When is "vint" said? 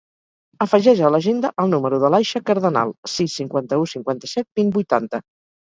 4.63-4.77